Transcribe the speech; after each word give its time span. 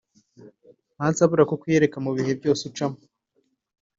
ntazabura 0.95 1.47
kukwiyereka 1.49 1.97
mu 2.05 2.11
bihe 2.17 2.31
byose 2.39 2.61
ucamo 2.69 2.99